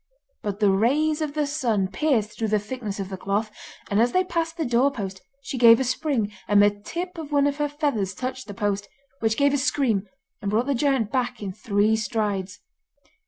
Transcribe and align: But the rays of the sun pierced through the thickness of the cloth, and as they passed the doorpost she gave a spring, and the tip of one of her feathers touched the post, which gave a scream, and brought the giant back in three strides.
But 0.41 0.59
the 0.59 0.71
rays 0.71 1.21
of 1.21 1.35
the 1.35 1.45
sun 1.45 1.87
pierced 1.87 2.35
through 2.39 2.47
the 2.47 2.57
thickness 2.57 2.99
of 2.99 3.09
the 3.09 3.17
cloth, 3.17 3.51
and 3.87 4.01
as 4.01 4.13
they 4.13 4.23
passed 4.23 4.57
the 4.57 4.65
doorpost 4.65 5.21
she 5.43 5.59
gave 5.59 5.79
a 5.79 5.83
spring, 5.83 6.31
and 6.47 6.59
the 6.59 6.71
tip 6.71 7.19
of 7.19 7.31
one 7.31 7.45
of 7.45 7.57
her 7.57 7.69
feathers 7.69 8.15
touched 8.15 8.47
the 8.47 8.55
post, 8.55 8.89
which 9.19 9.37
gave 9.37 9.53
a 9.53 9.59
scream, 9.59 10.07
and 10.41 10.49
brought 10.49 10.65
the 10.65 10.73
giant 10.73 11.11
back 11.11 11.43
in 11.43 11.53
three 11.53 11.95
strides. 11.95 12.61